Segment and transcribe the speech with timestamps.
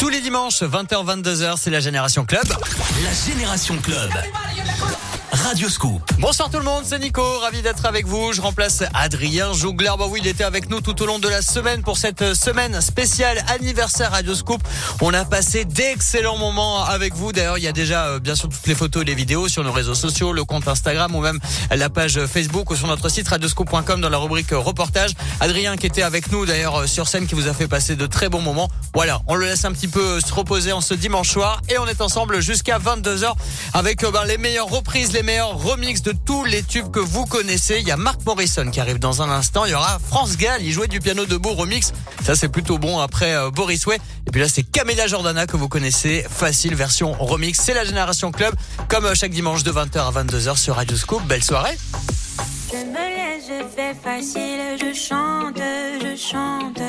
[0.00, 2.48] Tous les dimanches, 20h, 22h, c'est la Génération Club.
[3.04, 4.10] La Génération Club.
[5.32, 6.02] Radioscoop.
[6.18, 8.32] Bonsoir tout le monde, c'est Nico, ravi d'être avec vous.
[8.32, 9.92] Je remplace Adrien Jougler.
[9.96, 12.80] Bah oui, il était avec nous tout au long de la semaine pour cette semaine
[12.80, 14.60] spéciale anniversaire Radioscoop.
[15.00, 17.32] On a passé d'excellents moments avec vous.
[17.32, 19.62] D'ailleurs, il y a déjà euh, bien sûr toutes les photos et les vidéos sur
[19.62, 21.38] nos réseaux sociaux, le compte Instagram ou même
[21.70, 25.12] la page Facebook ou sur notre site radioscoop.com dans la rubrique reportage.
[25.40, 28.06] Adrien qui était avec nous d'ailleurs euh, sur scène qui vous a fait passer de
[28.06, 28.68] très bons moments.
[28.94, 31.78] Voilà, on le laisse un petit peu euh, se reposer en ce dimanche soir et
[31.78, 33.32] on est ensemble jusqu'à 22h
[33.74, 37.78] avec ben, les meilleures reprises, meilleurs remix de tous les tubes que vous connaissez.
[37.80, 39.64] Il y a Mark Morrison qui arrive dans un instant.
[39.64, 41.92] Il y aura France Gall, il jouait du piano debout remix.
[42.24, 43.98] Ça c'est plutôt bon après euh, Boris Way.
[44.26, 46.24] Et puis là c'est Camélia Jordana que vous connaissez.
[46.28, 47.58] Facile version remix.
[47.60, 48.54] C'est la Génération Club
[48.88, 51.24] comme euh, chaque dimanche de 20h à 22h sur Radio Scoop.
[51.26, 51.76] Belle soirée.
[52.72, 55.60] Je me laisse, je fais facile, je chante,
[56.00, 56.80] je chante.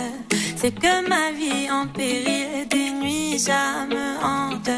[0.55, 4.69] C'est que ma vie en péril, des nuits ça me hante.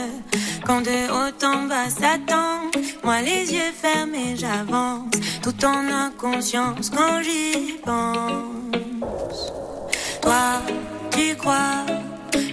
[0.65, 2.71] Quand de haut en bas s'attend,
[3.04, 9.51] moi les yeux fermés j'avance, tout en inconscience quand j'y pense.
[10.21, 10.62] Toi,
[11.12, 11.85] tu crois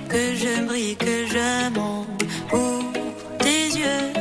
[0.09, 2.83] que je brille, que je monte, ou
[3.39, 4.21] tes yeux.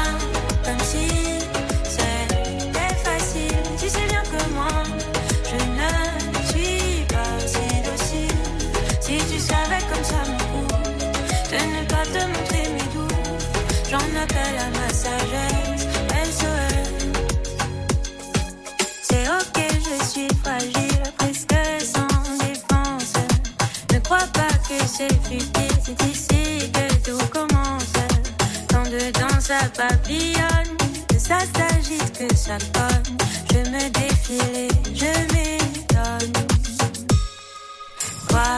[24.97, 27.93] c'est futile, c'est ici que tout commence.
[28.69, 30.75] Quand dedans ça papillonne,
[31.07, 33.17] que ça s'agite, que ça cogne.
[33.51, 36.33] Je me défile je m'étonne.
[38.29, 38.57] Quoi,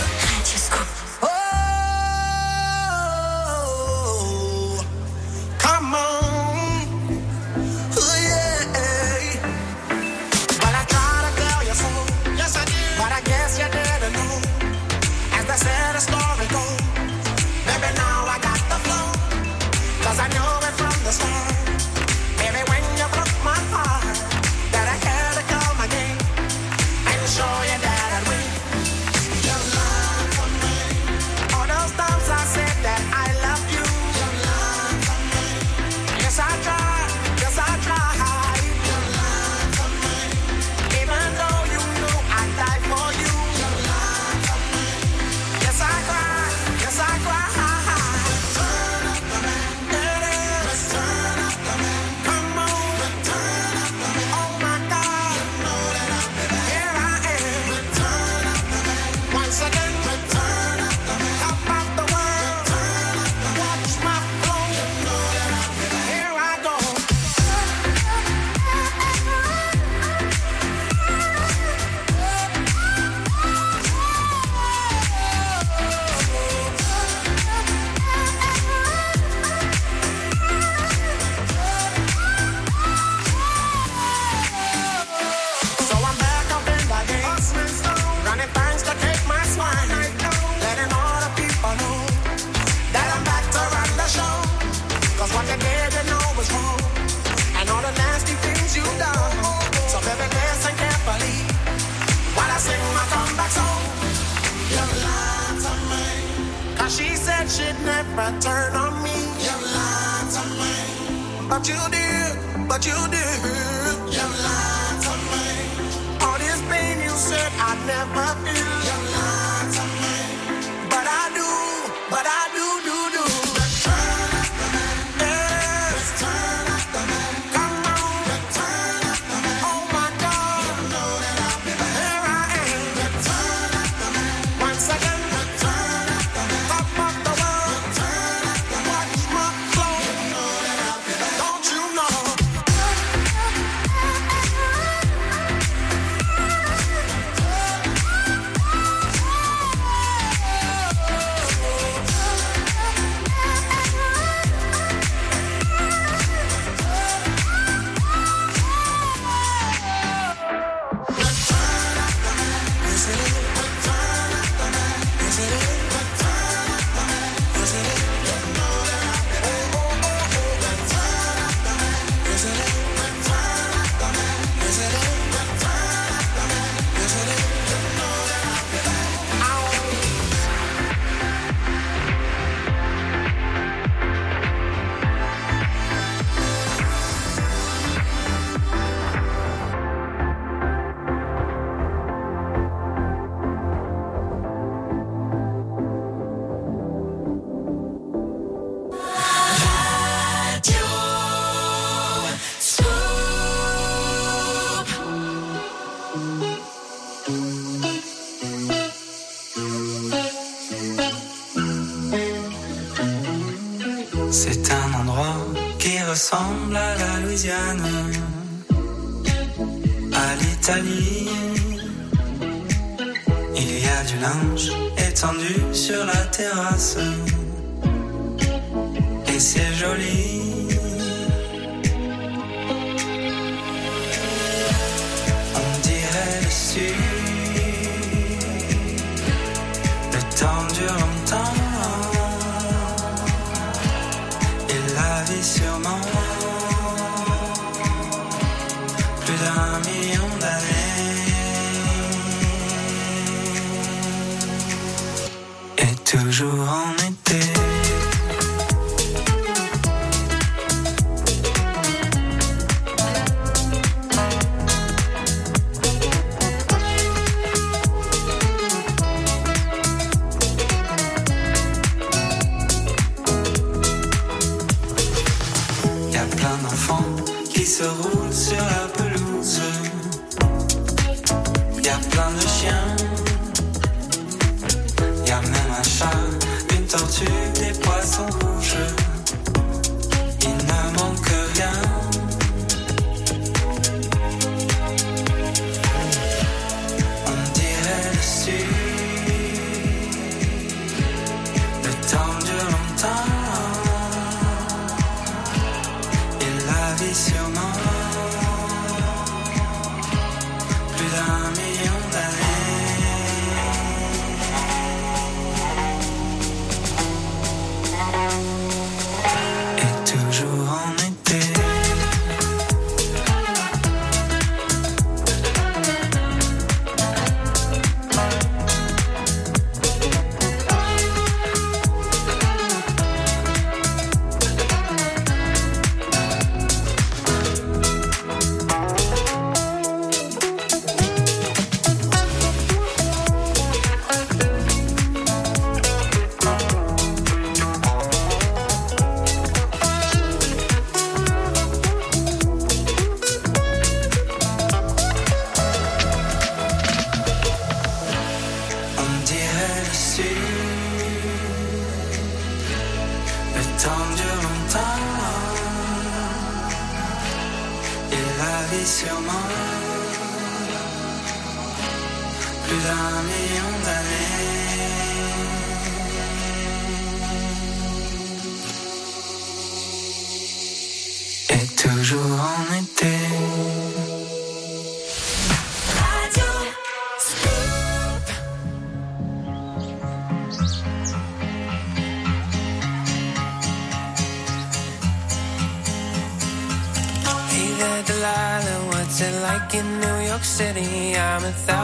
[217.49, 218.00] À la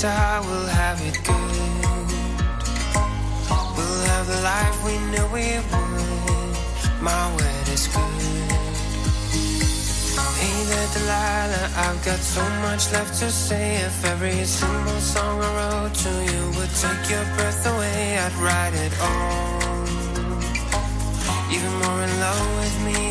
[0.00, 0.40] Guitar.
[0.42, 2.14] We'll have it good.
[3.76, 7.02] We'll have the life we knew we would.
[7.02, 8.22] My word is good.
[10.40, 11.68] Hey there, Delilah.
[11.84, 13.76] I've got so much left to say.
[13.88, 18.74] If every single song I wrote to you would take your breath away, I'd write
[18.86, 19.60] it all.
[21.52, 23.09] Even more in love with me,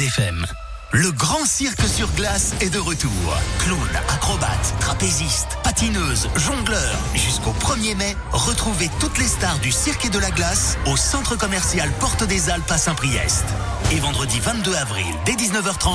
[0.00, 0.46] 92 FM.
[0.92, 3.10] Le grand cirque sur glace est de retour.
[3.58, 6.98] Clown, acrobates, trapézistes, patineuses, jongleurs.
[7.14, 11.36] Jusqu'au 1er mai, retrouvez toutes les stars du cirque et de la glace au centre
[11.36, 13.44] commercial Porte des Alpes à Saint-Priest.
[13.92, 15.90] Et vendredi 22 avril, dès 19h30,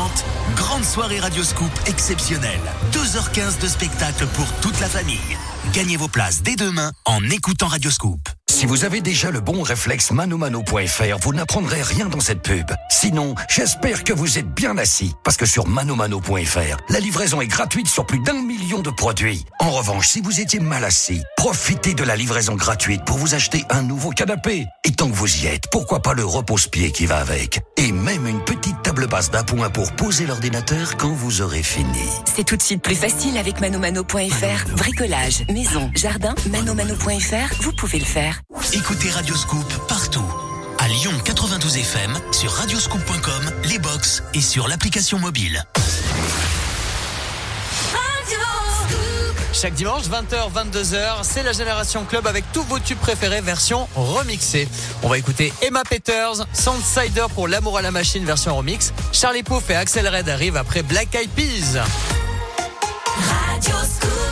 [0.55, 2.61] grande soirée Radioscoop exceptionnelle.
[2.91, 5.37] 2h15 de spectacle pour toute la famille.
[5.75, 8.29] Gagnez vos places dès demain en écoutant Radioscoop.
[8.55, 12.71] Si vous avez déjà le bon réflexe manomano.fr, vous n'apprendrez rien dans cette pub.
[12.89, 15.11] Sinon, j'espère que vous êtes bien assis.
[15.25, 19.43] Parce que sur manomano.fr, la livraison est gratuite sur plus d'un million de produits.
[19.59, 23.65] En revanche, si vous étiez mal assis, profitez de la livraison gratuite pour vous acheter
[23.69, 24.65] un nouveau canapé.
[24.85, 27.59] Et tant que vous y êtes, pourquoi pas le repose-pied qui va avec?
[27.75, 32.07] Et même une petite table basse d'appoint pour poser l'ordinateur quand vous aurez fini.
[32.33, 34.75] C'est tout de suite plus facile avec manomano.fr.
[34.77, 38.41] Bricolage, maison, jardin, manomano.fr, vous pouvez le faire.
[38.73, 40.25] Écoutez Radioscoop partout.
[40.80, 45.63] À Lyon 92 FM, sur radioscoop.com, les box et sur l'application mobile.
[49.54, 54.67] Chaque dimanche, 20h, 22h, c'est la Génération Club avec tous vos tubes préférés version remixée.
[55.01, 58.93] On va écouter Emma Peters, Soundsider pour L'amour à la machine version remix.
[59.13, 61.80] Charlie Pouf et Axel Red arrivent après Black Eyed Peas.
[63.62, 64.24] Shy,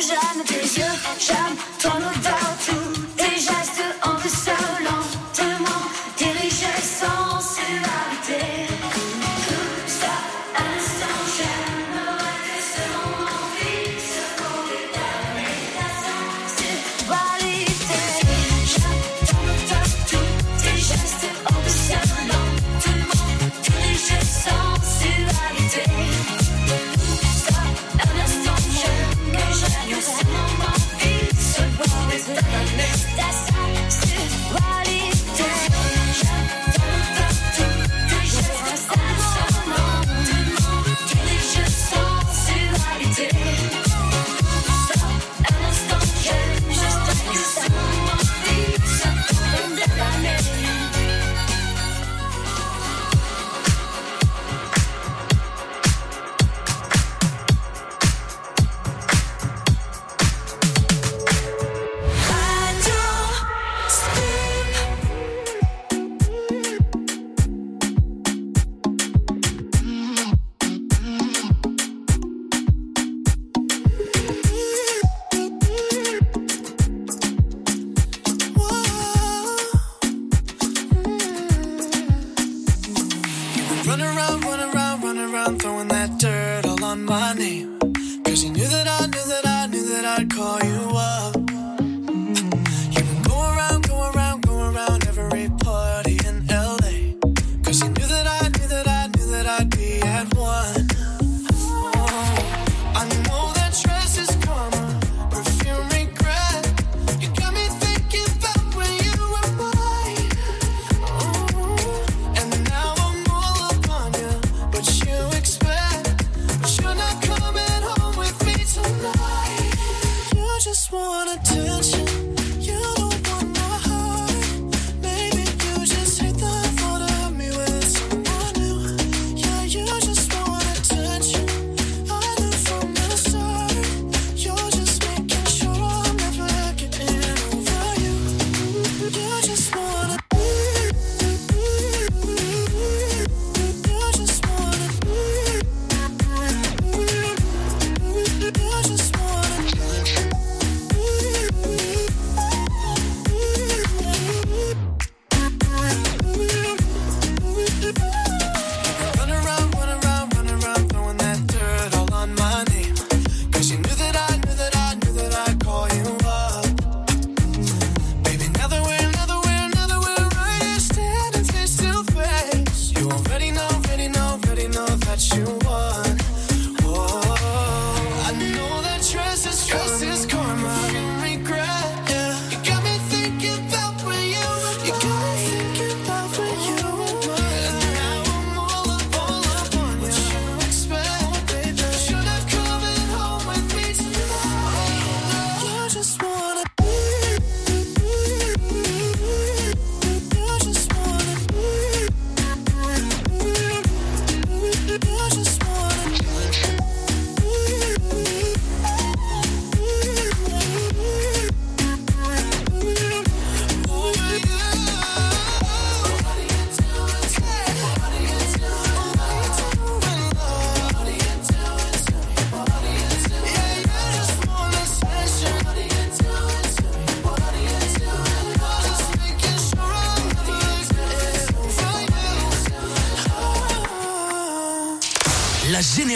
[0.00, 0.84] J'aime, tes yeux,
[1.18, 1.97] j'aime ton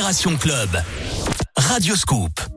[0.02, 0.82] Génération Club.
[1.56, 2.51] Radio Scoop.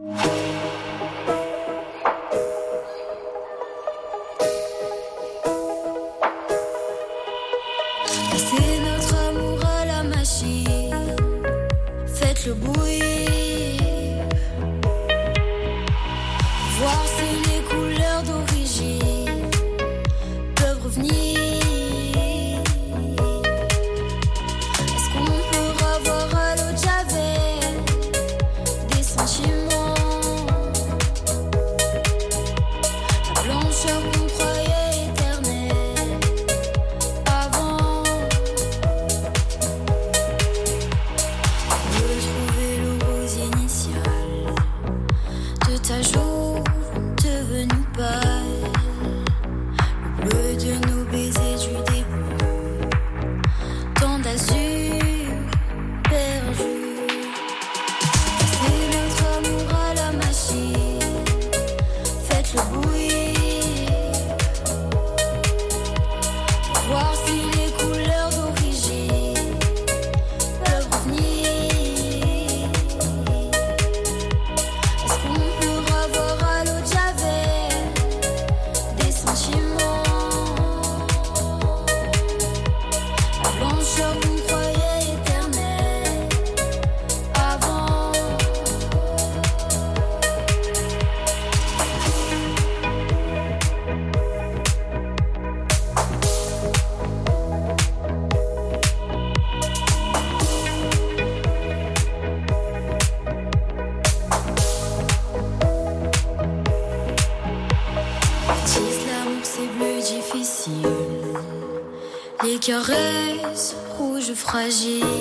[114.47, 115.14] Rouges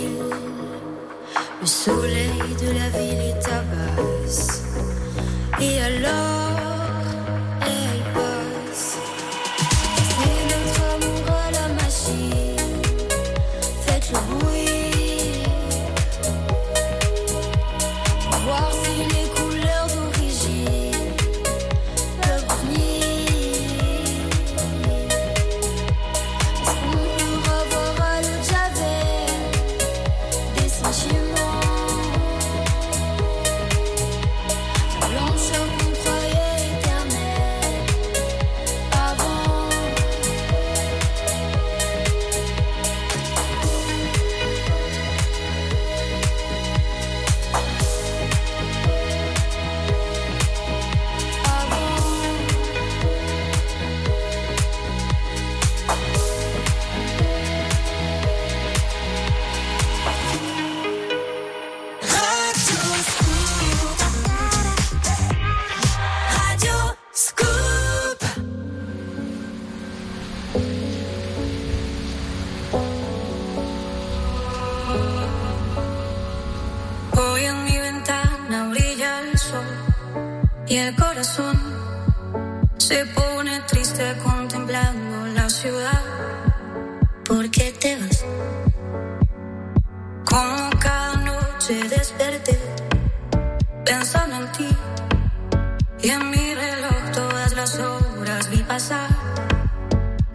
[96.02, 99.08] Y en mi reloj todas las horas vi pasar.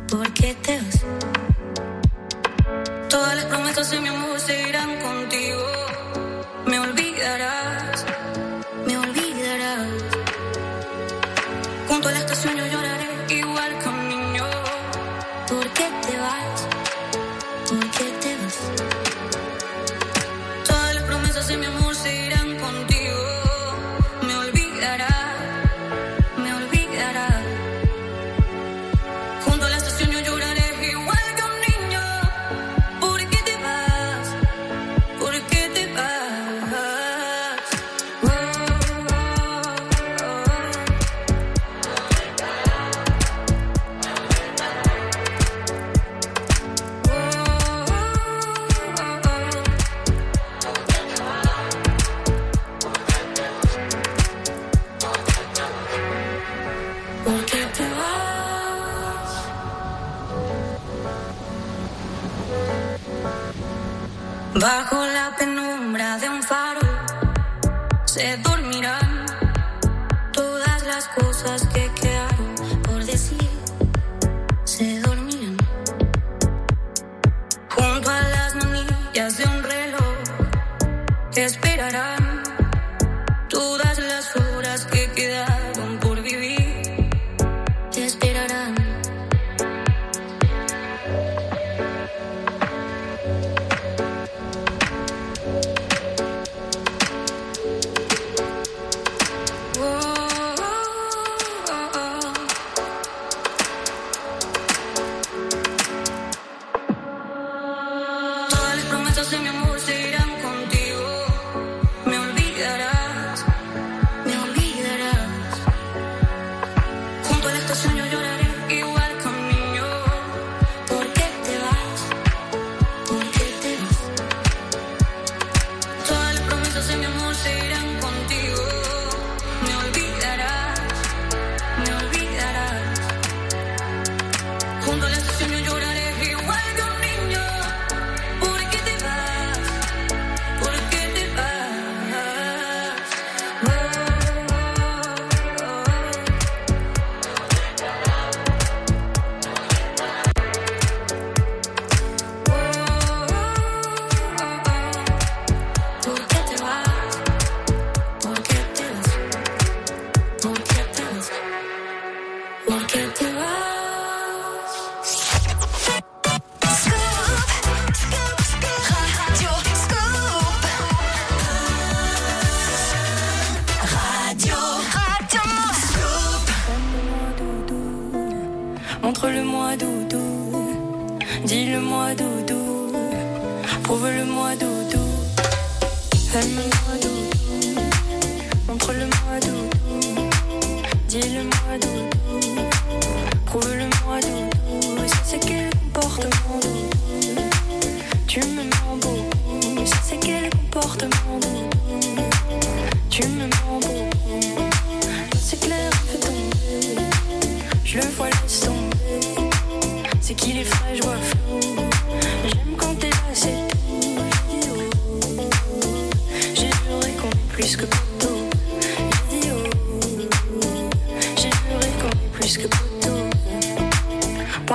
[0.10, 1.06] porque te vas?
[3.10, 4.69] Todas las promesas en mi música.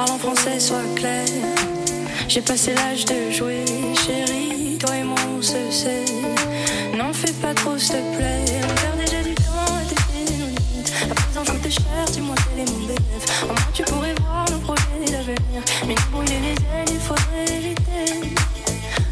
[0.05, 1.25] parle en français, sois clair.
[2.29, 6.05] J'ai passé l'âge de jouer, chérie, toi et moi on se sait.
[6.97, 8.45] N'en fais pas trop, s'il te plaît.
[8.63, 10.93] On perd déjà du temps à tes limites.
[11.11, 13.43] À présent, je te cher, dis-moi quel est mon bénéfice.
[13.45, 15.63] Au moins, tu pourrais voir nos projets d'avenir.
[15.87, 18.35] Mais nous brûler les ailes, il faudrait l'éviter.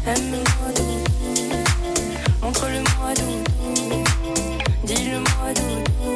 [0.05, 3.49] Aime-moi d'où, entre le mois d'août,
[4.83, 6.11] dis-le-moi d'où,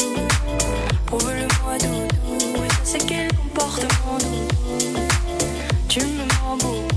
[1.05, 4.56] prouve-le-moi d'où, et ça c'est quel comportement.
[6.63, 6.96] Mambo.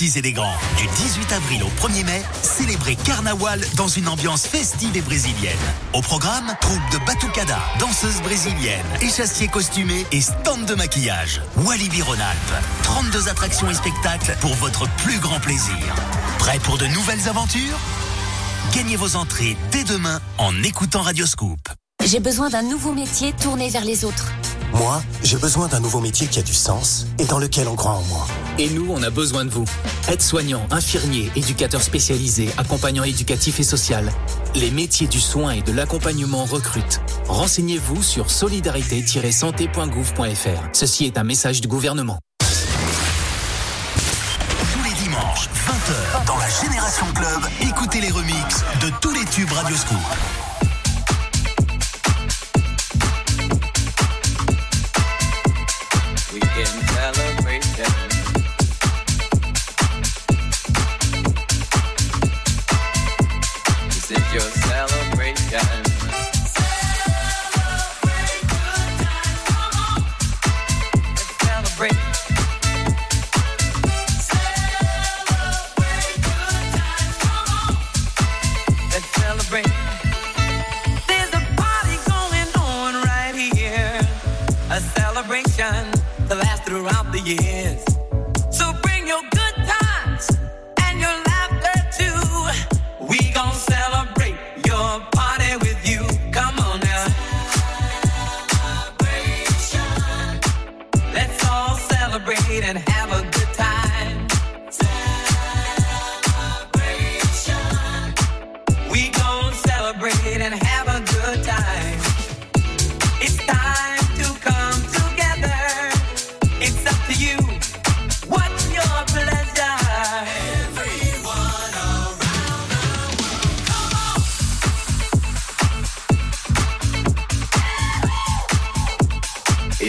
[0.00, 0.56] Petits et des grands.
[0.76, 5.52] Du 18 avril au 1er mai, célébrez Carnaval dans une ambiance festive et brésilienne.
[5.92, 11.42] Au programme, troupe de batucada, danseuses brésiliennes, échassiers costumés et stand de maquillage.
[11.56, 15.94] Walibi Rhône-Alpes, 32 attractions et spectacles pour votre plus grand plaisir.
[16.38, 17.78] Prêt pour de nouvelles aventures?
[18.74, 21.60] Gagnez vos entrées dès demain en écoutant Radio Scoop.
[22.06, 24.32] J'ai besoin d'un nouveau métier tourné vers les autres.
[24.72, 27.92] Moi, j'ai besoin d'un nouveau métier qui a du sens et dans lequel on croit
[27.92, 28.26] en moi.
[28.60, 29.64] Et nous, on a besoin de vous.
[30.06, 34.12] Aides-soignants, infirmiers, éducateurs spécialisés, accompagnants éducatifs et social.
[34.54, 37.00] Les métiers du soin et de l'accompagnement recrutent.
[37.26, 40.68] Renseignez-vous sur solidarité-santé.gouv.fr.
[40.74, 42.18] Ceci est un message du gouvernement.
[42.38, 42.48] Tous
[44.84, 49.74] les dimanches, 20h, dans la Génération Club, écoutez les remixes de tous les tubes Radio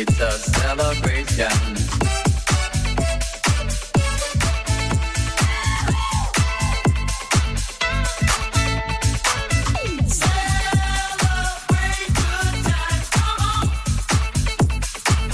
[0.04, 1.46] It's a celebration.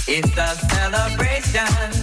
[0.06, 1.97] It's a celebration.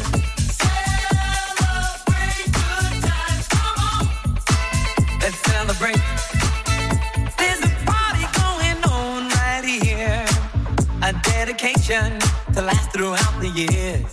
[13.56, 14.05] yeah.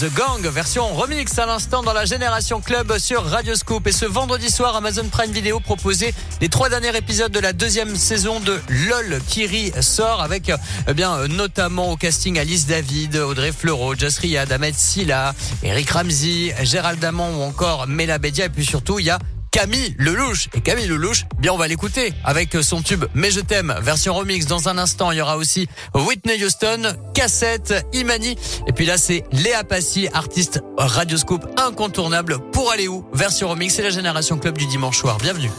[0.00, 3.86] The Gang, version remix à l'instant dans la Génération Club sur Radio Scoop.
[3.86, 7.96] Et ce vendredi soir, Amazon Prime Video proposait les trois derniers épisodes de la deuxième
[7.96, 9.20] saison de LOL.
[9.26, 10.52] Kiri sort avec,
[10.86, 15.34] eh bien, euh, notamment au casting Alice David, Audrey Fleurot, Joss Riyad, Ahmed Silla,
[15.64, 18.44] Eric Ramsey, Gérald Damon ou encore Mela Bedia.
[18.44, 19.18] Et puis surtout, il y a
[19.58, 20.50] Camille Lelouch.
[20.54, 24.46] Et Camille Lelouch, bien on va l'écouter avec son tube Mais je t'aime, version remix.
[24.46, 28.36] Dans un instant, il y aura aussi Whitney Houston, cassette, Imani.
[28.68, 33.04] Et puis là, c'est Léa Passy, artiste Radioscope incontournable pour aller où?
[33.12, 35.18] Version remix, c'est la Génération Club du dimanche soir.
[35.18, 35.50] Bienvenue.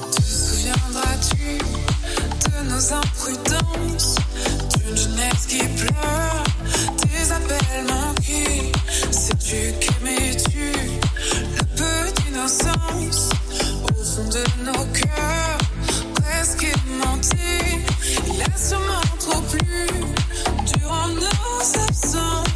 [9.12, 10.72] Sais-tu qu'aimais-tu
[11.78, 13.39] le
[14.28, 15.58] de nos cœurs,
[16.16, 17.80] presque aimantés?
[18.28, 19.88] Il a sûrement trop plu
[20.66, 22.49] durant nos absences,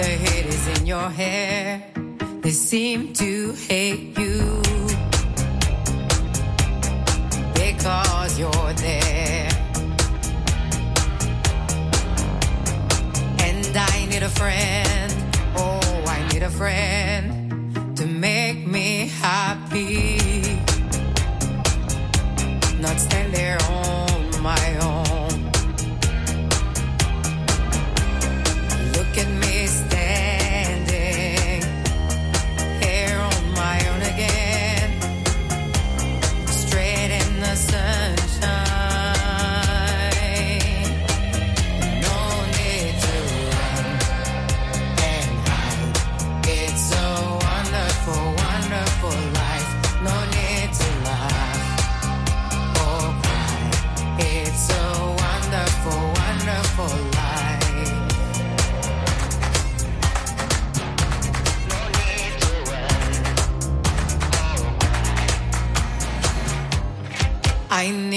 [0.00, 1.82] the haters in your hair.
[2.40, 4.62] They seem to hate you
[7.52, 9.48] because you're there.
[13.46, 15.12] And I need a friend.
[15.56, 20.16] Oh, I need a friend to make me happy.
[22.80, 25.09] Not stand there on my own.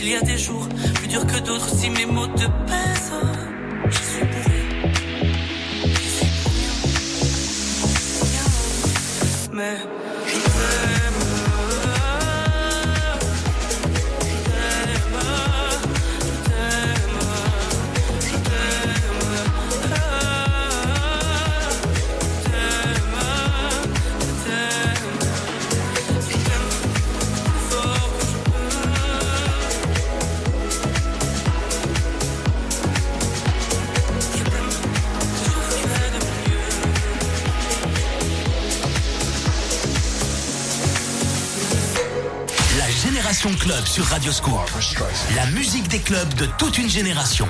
[0.00, 3.12] Il y a des jours plus durs que d'autres si mes mots te pèsent.
[3.90, 4.26] Je suis
[9.52, 9.97] Mais.
[43.86, 44.58] sur Radio Scoop.
[45.34, 47.46] La musique des clubs de toute une génération.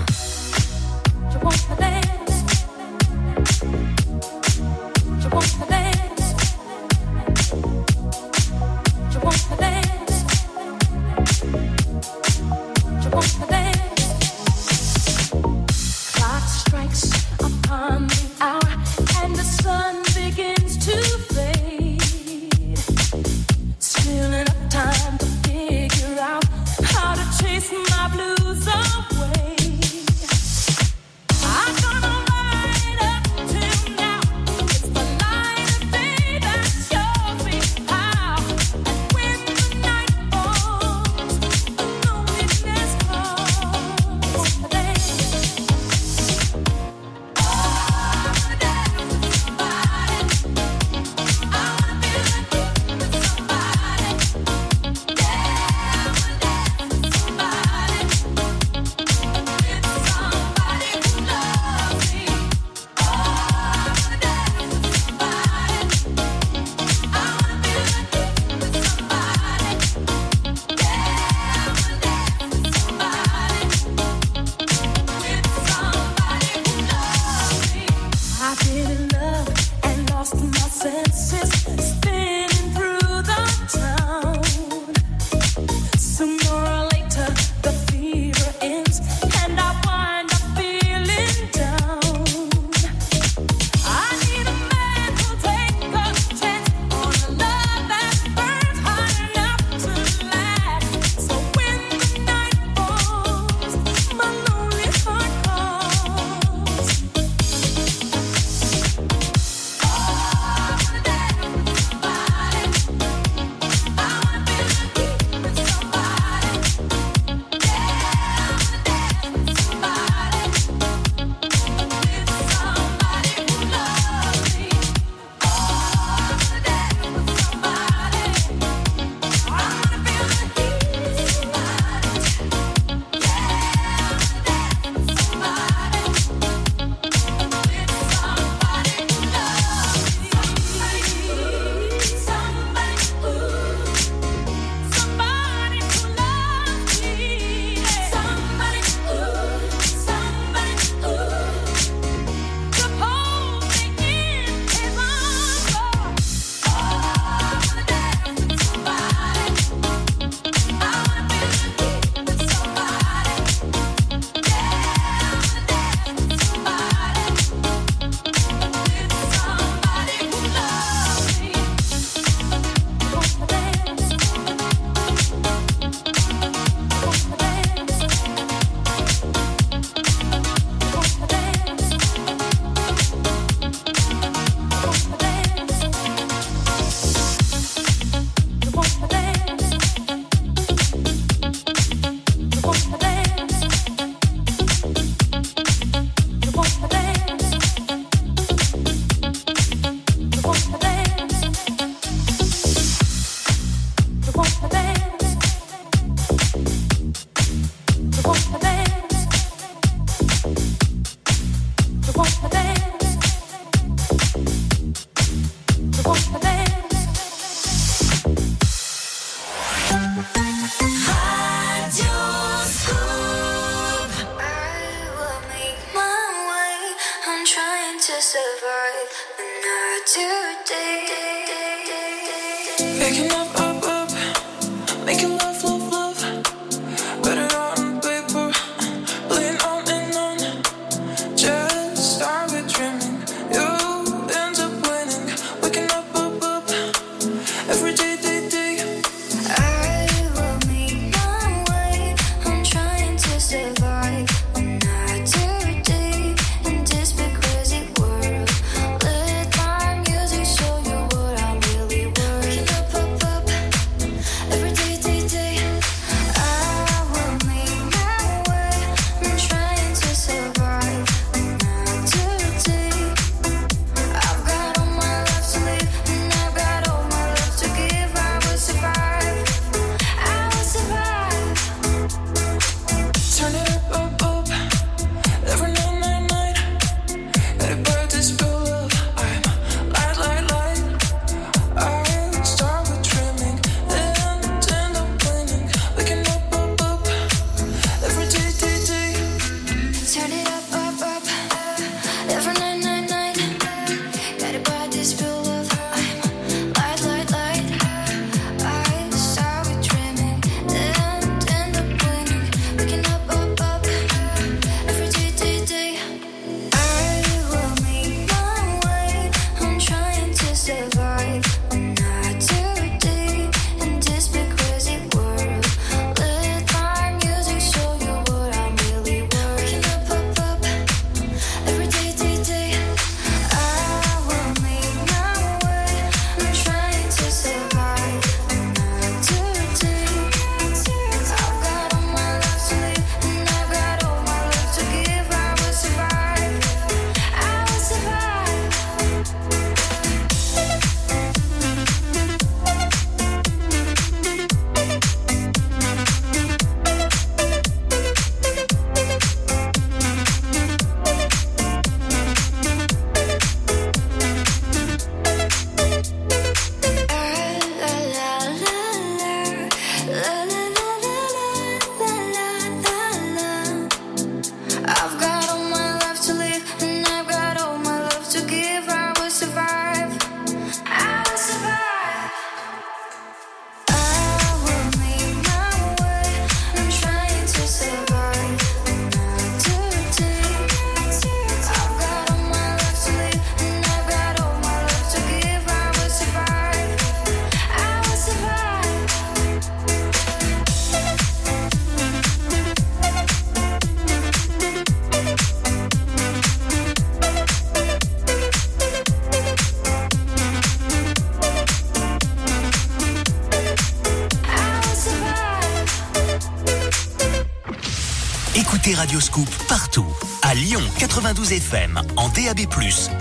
[419.09, 420.07] Radioscoop partout.
[420.43, 422.69] À Lyon 92 FM, en DAB+,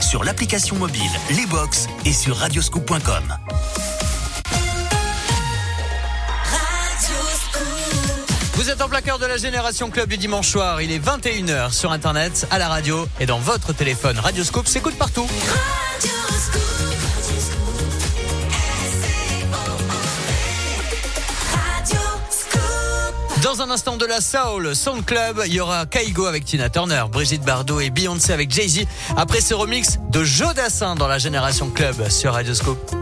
[0.01, 3.23] sur l'application mobile, les box et sur radioscoop.com.
[8.55, 10.81] Vous êtes en plein de la Génération Club du dimanche soir.
[10.81, 14.19] Il est 21h sur Internet, à la radio et dans votre téléphone.
[14.19, 15.25] Radioscope s'écoute partout.
[23.57, 27.03] Dans un instant de la Soul Sound Club, il y aura Kaigo avec Tina Turner,
[27.11, 28.85] Brigitte Bardot et Beyoncé avec Jay-Z.
[29.15, 32.96] Après ce remix de Jodassin dans la Génération Club sur Radioscope.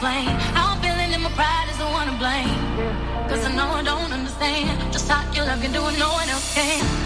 [0.00, 3.28] explain how I'm feeling and my pride is the one to blame.
[3.28, 6.26] Cause I know I don't understand just how you love can do what no one
[6.30, 6.99] else can.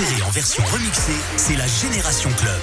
[0.00, 2.60] en version remixée, c'est la Génération Club.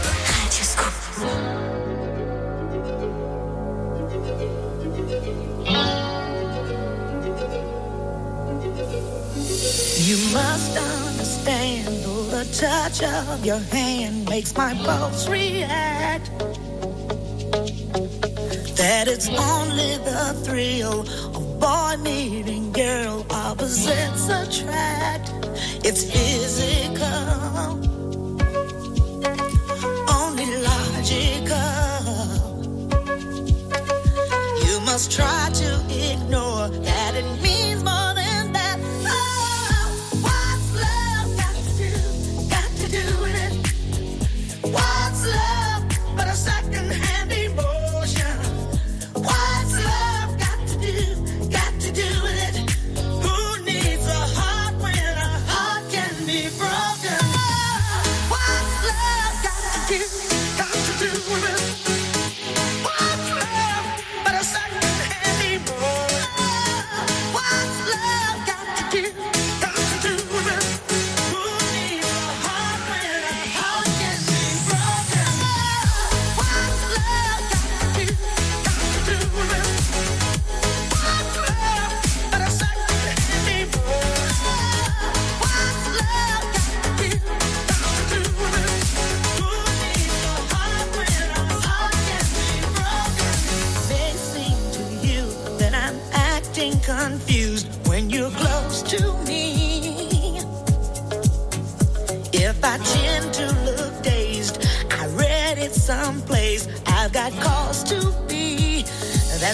[10.00, 16.32] You must understand the touch of your hand makes my pulse react.
[18.76, 21.02] That it's only the thrill
[21.36, 25.32] of boy meeting girl opposites attract.
[25.84, 26.04] It's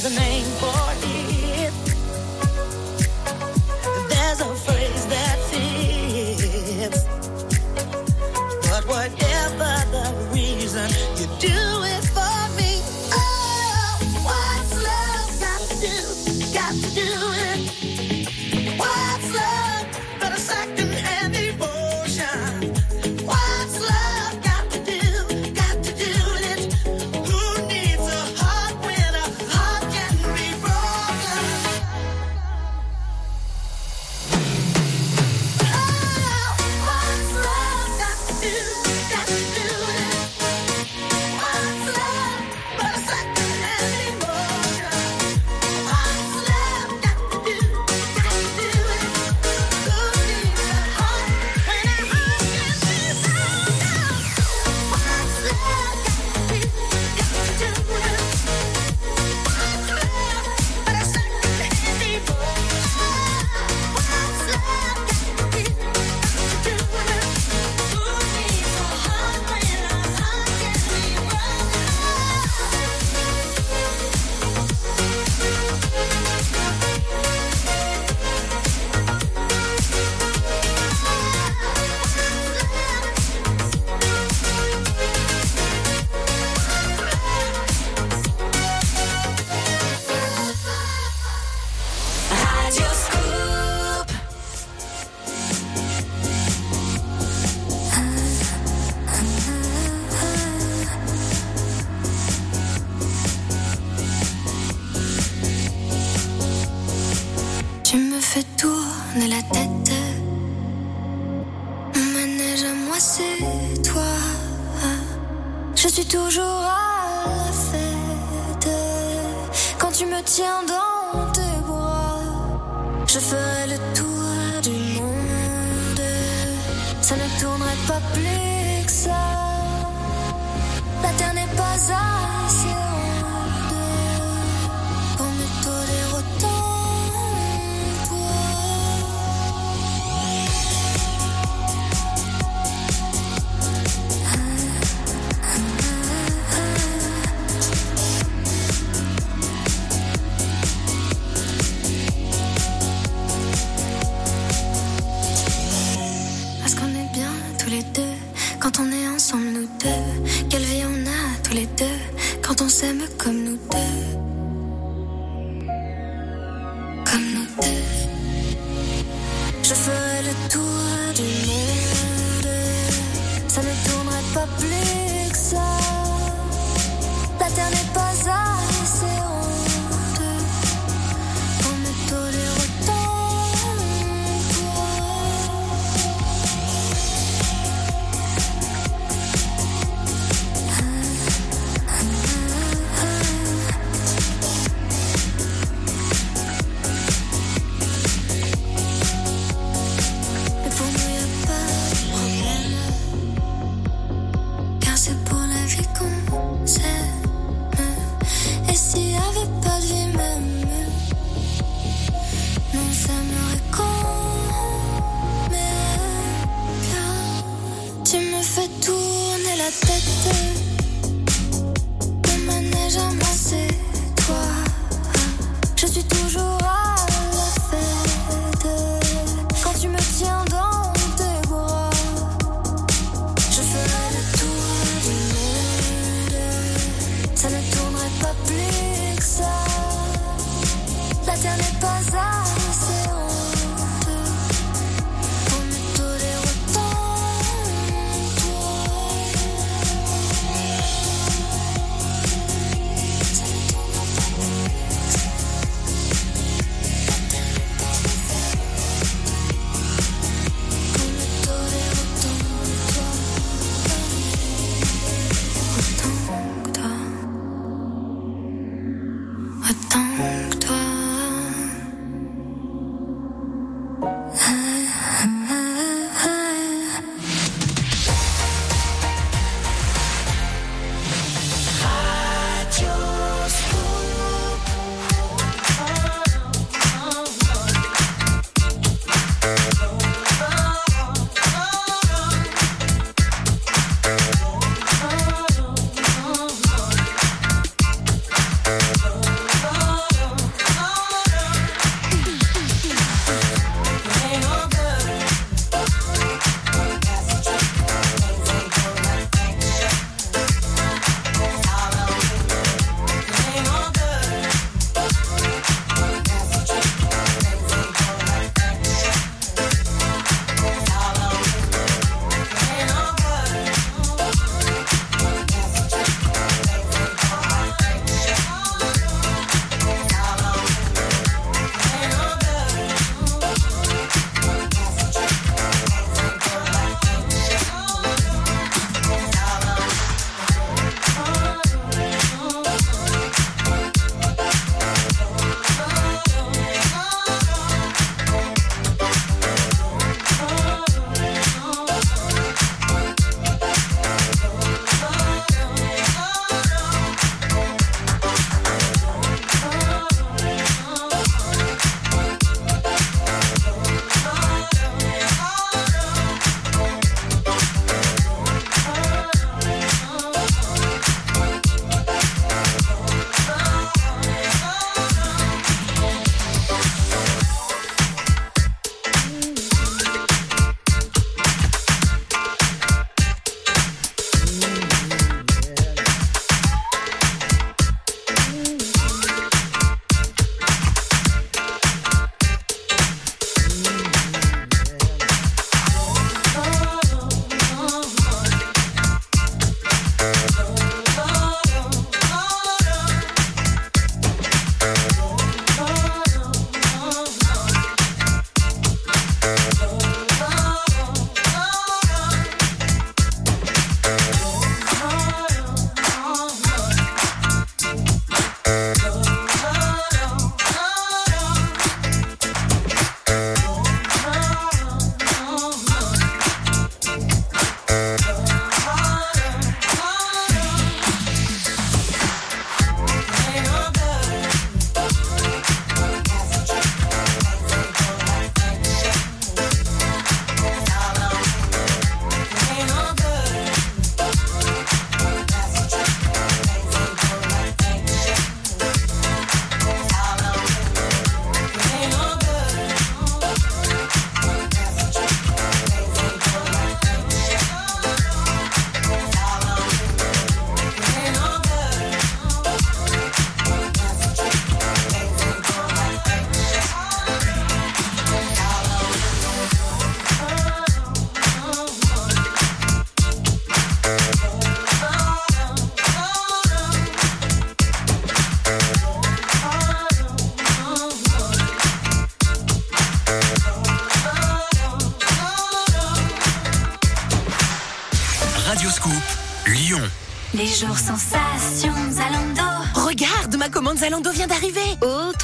[0.06, 1.25] a name for it.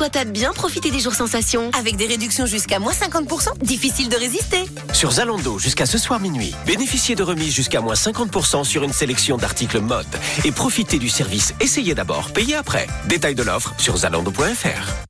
[0.01, 1.69] Toi t'as bien profité des jours sensations.
[1.77, 4.65] Avec des réductions jusqu'à moins 50%, difficile de résister.
[4.93, 9.37] Sur Zalando, jusqu'à ce soir minuit, bénéficiez de remises jusqu'à moins 50% sur une sélection
[9.37, 10.07] d'articles mode.
[10.43, 12.87] Et profitez du service Essayez d'abord, payez après.
[13.05, 15.05] Détail de l'offre sur zalando.fr.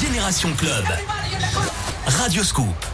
[0.00, 0.84] Génération Club.
[2.06, 2.86] Radio Scoop.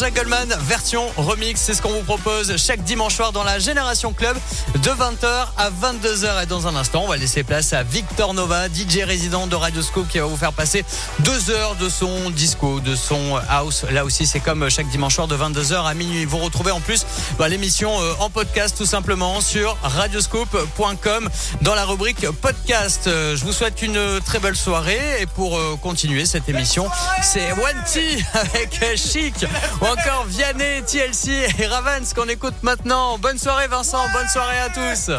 [0.00, 1.60] Jean-Jacques Goldman, version remix.
[1.60, 4.34] C'est ce qu'on vous propose chaque dimanche soir dans la Génération Club
[4.76, 6.42] de 20h à 22h.
[6.42, 9.82] Et dans un instant, on va laisser place à Victor Nova, DJ résident de Radio
[9.82, 10.86] Scoop, qui va vous faire passer
[11.18, 13.84] deux heures de son disco, de son euh, house.
[13.90, 16.24] Là aussi, c'est comme chaque dimanche soir de 22h à minuit.
[16.24, 17.04] Vous retrouvez en plus
[17.38, 21.28] bah, l'émission euh, en podcast tout simplement sur radioscoop.com
[21.60, 23.06] dans la rubrique podcast.
[23.06, 26.88] Euh, je vous souhaite une très belle soirée et pour continuer cette émission,
[27.22, 29.44] c'est Wanty avec Chic
[29.90, 33.18] encore Vianney, TLC et Ravens qu'on écoute maintenant.
[33.18, 35.10] Bonne soirée Vincent, bonne soirée à tous.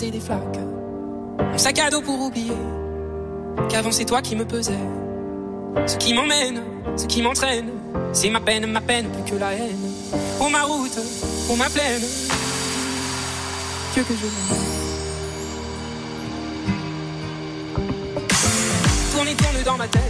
[0.00, 0.58] des flaques.
[1.38, 2.56] Un sac à dos pour oublier
[3.68, 4.72] qu'avant c'est toi qui me pesais.
[5.86, 6.62] Ce qui m'emmène,
[6.96, 7.70] ce qui m'entraîne,
[8.12, 9.92] c'est ma peine, ma peine, plus que la haine.
[10.38, 10.98] Pour ma route,
[11.46, 12.02] pour ma plaine,
[13.92, 14.26] Dieu que je
[19.12, 20.02] Tourne et tourne dans ma tête,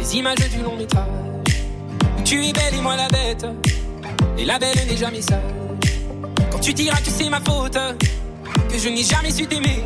[0.00, 1.06] les images du long métrage.
[2.24, 3.46] Tu es belle et moi la bête,
[4.36, 5.38] et la belle n'est jamais sage.
[6.50, 7.78] Quand tu diras que c'est ma faute,
[8.78, 9.84] je n'ai jamais su t'aimer.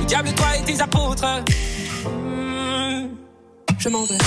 [0.00, 1.24] Le diable, toi et tes apôtres.
[2.06, 3.08] Hmm.
[3.78, 4.18] Je m'en vais.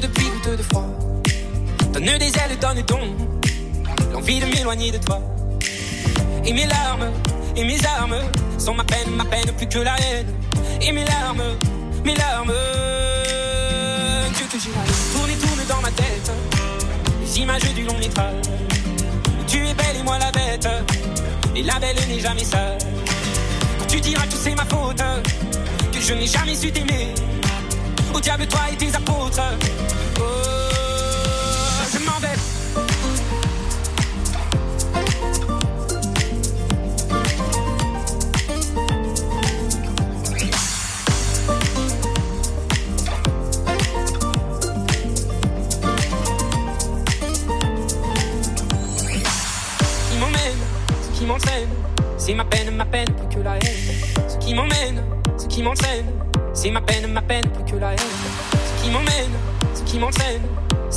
[0.00, 0.86] depuis goutte de froid.
[1.92, 3.31] Donne des ailes, donne donc
[4.40, 5.20] de m'éloigner de toi.
[6.44, 7.10] Et mes larmes,
[7.56, 8.16] et mes armes
[8.58, 10.26] sont ma peine, ma peine plus que la haine.
[10.80, 11.42] Et mes larmes,
[12.04, 12.52] mes larmes,
[14.34, 14.70] Dieu que j'ai
[15.12, 16.32] tourne et tourne dans ma tête.
[17.20, 18.42] Les images du long métrage.
[19.46, 20.68] Tu es belle et moi la bête.
[21.54, 22.78] Et la belle n'est jamais seule.
[23.78, 25.02] Quand tu diras que c'est ma faute,
[25.92, 27.14] que je n'ai jamais su t'aimer.
[28.14, 29.42] Au diable, toi et tes apôtres.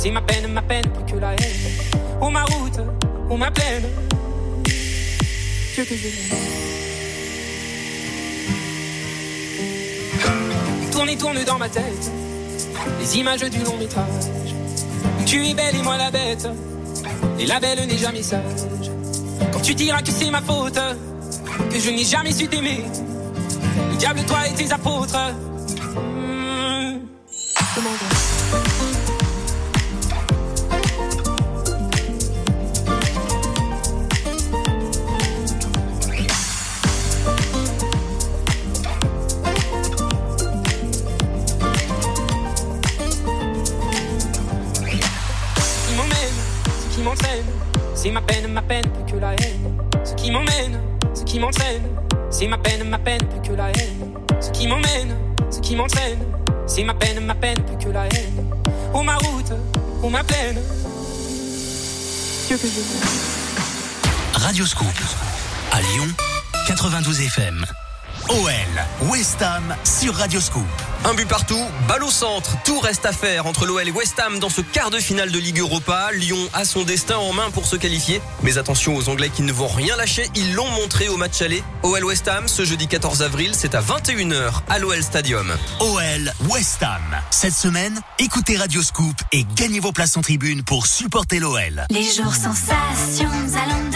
[0.06, 1.72] C'est ma peine, ma peine, plus que la haine.
[2.20, 2.78] Oh ma route,
[3.28, 3.82] oh ma plaine,
[5.74, 5.94] Dieu que.
[10.92, 12.12] Tourne et tourne dans ma tête,
[13.00, 14.06] les images du long métrage.
[15.26, 16.46] Tu es belle et moi la bête.
[17.40, 18.40] Et la belle n'est jamais sage.
[19.52, 20.78] Quand tu diras que c'est ma faute,
[21.68, 22.84] que je n'ai jamais su t'aimer.
[23.90, 25.18] Le diable, toi et tes apôtres.
[62.62, 62.72] L'aime.
[64.34, 64.86] Radioscoop.
[65.72, 66.08] À Lyon,
[66.66, 67.66] 92 FM.
[68.30, 70.85] OL, West Ham sur Radioscoop.
[71.08, 74.40] Un but partout, balle au centre, tout reste à faire entre l'OL et West Ham
[74.40, 76.08] dans ce quart de finale de Ligue Europa.
[76.12, 78.20] Lyon a son destin en main pour se qualifier.
[78.42, 81.62] Mais attention aux Anglais qui ne vont rien lâcher, ils l'ont montré au match aller.
[81.84, 85.54] OL West Ham ce jeudi 14 avril, c'est à 21h à l'OL Stadium.
[85.78, 87.22] OL, West Ham.
[87.30, 91.86] Cette semaine, écoutez Radioscoop et gagnez vos places en tribune pour supporter l'OL.
[91.88, 93.95] Les jours sensations, Zalando.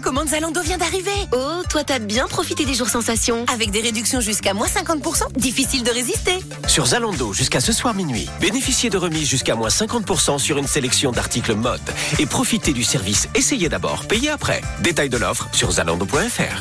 [0.00, 1.10] ma commande Zalando vient d'arriver.
[1.32, 3.44] Oh, toi t'as bien profité des jours sensations.
[3.52, 6.38] Avec des réductions jusqu'à moins 50%, difficile de résister.
[6.66, 11.12] Sur Zalando jusqu'à ce soir minuit, bénéficiez de remises jusqu'à moins 50% sur une sélection
[11.12, 11.80] d'articles mode
[12.18, 14.62] et profitez du service Essayez d'abord, payez après.
[14.80, 16.60] Détail de l'offre sur zalando.fr.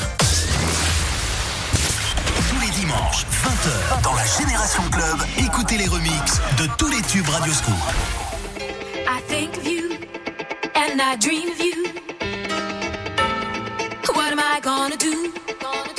[2.49, 7.27] Tous les dimanches, 20h, dans la Génération Club, écoutez les remixes de tous les tubes
[7.27, 7.73] Radioscoop.
[9.07, 9.91] I think of you
[10.75, 12.08] and I dream of you.
[14.39, 15.98] Am I gonna do?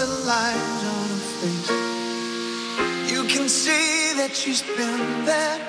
[0.00, 1.70] the light on her face.
[3.12, 5.60] You can see that she's been there,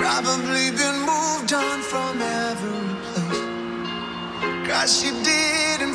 [0.00, 4.68] probably been moved on from every place.
[4.68, 5.85] Cause she did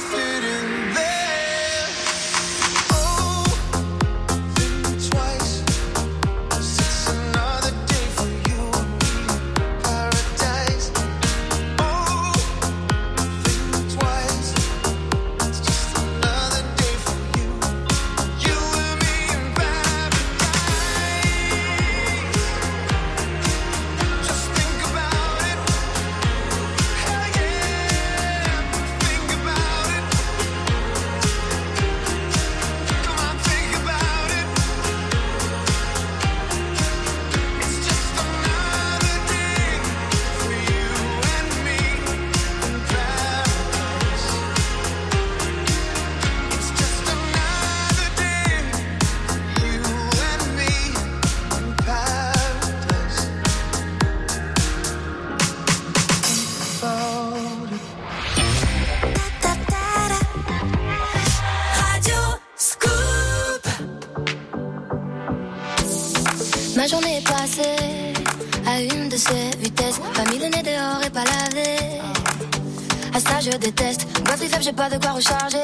[74.92, 75.58] de quoi recharger.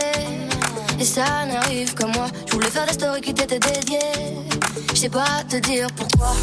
[0.99, 2.27] Et ça n'arrive que moi.
[2.47, 3.99] Je voulais faire des stories qui t'étaient dédiées.
[4.89, 6.33] Je sais pas te dire pourquoi.